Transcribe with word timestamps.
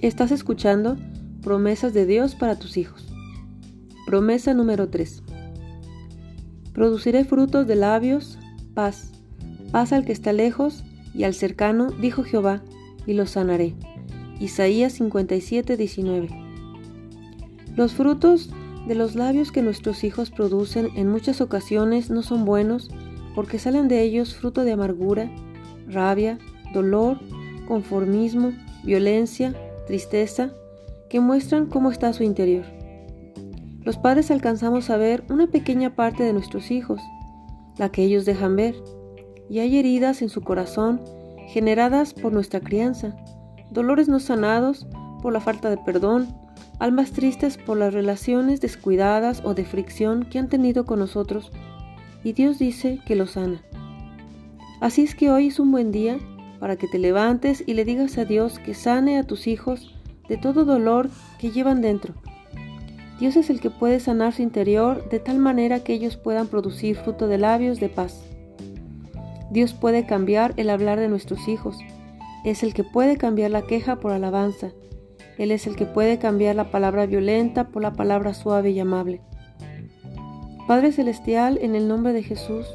Estás 0.00 0.30
escuchando 0.30 0.96
promesas 1.42 1.92
de 1.92 2.06
Dios 2.06 2.36
para 2.36 2.56
tus 2.56 2.76
hijos. 2.76 3.04
Promesa 4.06 4.54
número 4.54 4.88
3. 4.88 5.24
Produciré 6.72 7.24
frutos 7.24 7.66
de 7.66 7.74
labios, 7.74 8.38
paz, 8.74 9.10
paz 9.72 9.92
al 9.92 10.04
que 10.04 10.12
está 10.12 10.32
lejos 10.32 10.84
y 11.14 11.24
al 11.24 11.34
cercano, 11.34 11.90
dijo 11.90 12.22
Jehová, 12.22 12.62
y 13.06 13.14
los 13.14 13.30
sanaré. 13.30 13.74
Isaías 14.38 14.92
57, 14.92 15.76
19. 15.76 16.28
Los 17.74 17.94
frutos 17.94 18.50
de 18.86 18.94
los 18.94 19.16
labios 19.16 19.50
que 19.50 19.62
nuestros 19.62 20.04
hijos 20.04 20.30
producen 20.30 20.90
en 20.94 21.10
muchas 21.10 21.40
ocasiones 21.40 22.08
no 22.08 22.22
son 22.22 22.44
buenos 22.44 22.88
porque 23.34 23.58
salen 23.58 23.88
de 23.88 24.02
ellos 24.02 24.36
fruto 24.36 24.62
de 24.62 24.70
amargura, 24.70 25.28
rabia, 25.88 26.38
dolor, 26.72 27.18
conformismo, 27.66 28.52
violencia, 28.84 29.54
tristeza, 29.88 30.50
que 31.08 31.18
muestran 31.18 31.66
cómo 31.66 31.90
está 31.90 32.12
su 32.12 32.22
interior. 32.22 32.64
Los 33.82 33.96
padres 33.96 34.30
alcanzamos 34.30 34.90
a 34.90 34.98
ver 34.98 35.24
una 35.30 35.46
pequeña 35.46 35.96
parte 35.96 36.22
de 36.22 36.34
nuestros 36.34 36.70
hijos, 36.70 37.00
la 37.78 37.88
que 37.88 38.02
ellos 38.02 38.26
dejan 38.26 38.54
ver, 38.54 38.76
y 39.48 39.60
hay 39.60 39.78
heridas 39.78 40.20
en 40.20 40.28
su 40.28 40.42
corazón 40.42 41.00
generadas 41.48 42.12
por 42.12 42.34
nuestra 42.34 42.60
crianza, 42.60 43.16
dolores 43.70 44.08
no 44.08 44.20
sanados 44.20 44.86
por 45.22 45.32
la 45.32 45.40
falta 45.40 45.70
de 45.70 45.78
perdón, 45.78 46.28
almas 46.78 47.12
tristes 47.12 47.56
por 47.56 47.78
las 47.78 47.94
relaciones 47.94 48.60
descuidadas 48.60 49.42
o 49.42 49.54
de 49.54 49.64
fricción 49.64 50.24
que 50.24 50.38
han 50.38 50.50
tenido 50.50 50.84
con 50.84 50.98
nosotros, 50.98 51.50
y 52.22 52.34
Dios 52.34 52.58
dice 52.58 53.00
que 53.06 53.16
los 53.16 53.32
sana. 53.32 53.62
Así 54.82 55.02
es 55.02 55.14
que 55.14 55.30
hoy 55.30 55.46
es 55.46 55.58
un 55.58 55.72
buen 55.72 55.90
día 55.90 56.18
para 56.60 56.76
que 56.76 56.88
te 56.88 56.98
levantes 56.98 57.62
y 57.66 57.74
le 57.74 57.84
digas 57.84 58.18
a 58.18 58.24
Dios 58.24 58.58
que 58.58 58.74
sane 58.74 59.18
a 59.18 59.24
tus 59.24 59.46
hijos 59.46 59.94
de 60.28 60.36
todo 60.36 60.64
dolor 60.64 61.08
que 61.38 61.50
llevan 61.50 61.80
dentro. 61.80 62.14
Dios 63.18 63.36
es 63.36 63.50
el 63.50 63.60
que 63.60 63.70
puede 63.70 63.98
sanar 63.98 64.32
su 64.32 64.42
interior 64.42 65.08
de 65.08 65.18
tal 65.18 65.38
manera 65.38 65.82
que 65.82 65.92
ellos 65.92 66.16
puedan 66.16 66.46
producir 66.46 66.96
fruto 66.96 67.26
de 67.26 67.38
labios 67.38 67.80
de 67.80 67.88
paz. 67.88 68.22
Dios 69.50 69.74
puede 69.74 70.06
cambiar 70.06 70.54
el 70.56 70.70
hablar 70.70 71.00
de 71.00 71.08
nuestros 71.08 71.48
hijos. 71.48 71.78
Es 72.44 72.62
el 72.62 72.74
que 72.74 72.84
puede 72.84 73.16
cambiar 73.16 73.50
la 73.50 73.62
queja 73.62 73.96
por 73.96 74.12
alabanza. 74.12 74.72
Él 75.38 75.50
es 75.50 75.66
el 75.66 75.74
que 75.74 75.86
puede 75.86 76.18
cambiar 76.18 76.54
la 76.54 76.70
palabra 76.70 77.06
violenta 77.06 77.68
por 77.68 77.82
la 77.82 77.92
palabra 77.92 78.34
suave 78.34 78.70
y 78.70 78.78
amable. 78.78 79.20
Padre 80.68 80.92
Celestial, 80.92 81.58
en 81.62 81.74
el 81.74 81.88
nombre 81.88 82.12
de 82.12 82.22
Jesús, 82.22 82.66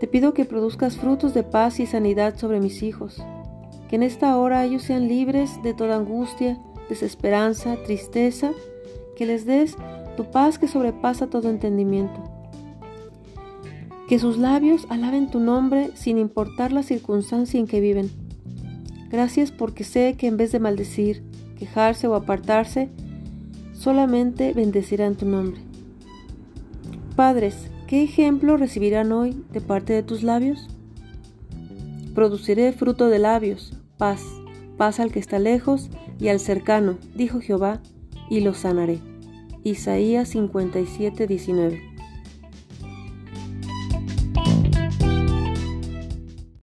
te 0.00 0.06
pido 0.06 0.32
que 0.32 0.46
produzcas 0.46 0.96
frutos 0.96 1.34
de 1.34 1.42
paz 1.42 1.78
y 1.78 1.86
sanidad 1.86 2.36
sobre 2.38 2.58
mis 2.58 2.82
hijos, 2.82 3.22
que 3.88 3.96
en 3.96 4.02
esta 4.02 4.36
hora 4.38 4.64
ellos 4.64 4.82
sean 4.82 5.08
libres 5.08 5.62
de 5.62 5.74
toda 5.74 5.96
angustia, 5.96 6.58
desesperanza, 6.88 7.76
tristeza, 7.84 8.52
que 9.14 9.26
les 9.26 9.44
des 9.44 9.76
tu 10.16 10.30
paz 10.30 10.58
que 10.58 10.68
sobrepasa 10.68 11.26
todo 11.26 11.50
entendimiento. 11.50 12.24
Que 14.08 14.18
sus 14.18 14.38
labios 14.38 14.86
alaben 14.88 15.30
tu 15.30 15.38
nombre 15.38 15.90
sin 15.94 16.16
importar 16.18 16.72
la 16.72 16.82
circunstancia 16.82 17.60
en 17.60 17.66
que 17.66 17.80
viven. 17.80 18.10
Gracias 19.10 19.52
porque 19.52 19.84
sé 19.84 20.14
que 20.16 20.26
en 20.26 20.38
vez 20.38 20.50
de 20.50 20.60
maldecir, 20.60 21.22
quejarse 21.58 22.08
o 22.08 22.14
apartarse, 22.14 22.88
solamente 23.74 24.54
bendecirán 24.54 25.14
tu 25.14 25.26
nombre. 25.26 25.60
Padres, 27.16 27.70
¿Qué 27.90 28.04
ejemplo 28.04 28.56
recibirán 28.56 29.10
hoy 29.10 29.44
de 29.50 29.60
parte 29.60 29.92
de 29.92 30.04
tus 30.04 30.22
labios? 30.22 30.68
Produciré 32.14 32.70
fruto 32.70 33.08
de 33.08 33.18
labios, 33.18 33.72
paz, 33.98 34.22
paz 34.76 35.00
al 35.00 35.10
que 35.10 35.18
está 35.18 35.40
lejos 35.40 35.90
y 36.20 36.28
al 36.28 36.38
cercano, 36.38 36.98
dijo 37.16 37.40
Jehová, 37.40 37.82
y 38.30 38.42
lo 38.42 38.54
sanaré. 38.54 39.00
Isaías 39.64 40.28
57, 40.28 41.26
19. 41.26 41.89